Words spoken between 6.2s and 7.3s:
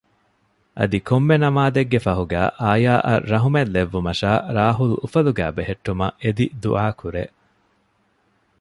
އެދި ދުޢާ ކުރޭ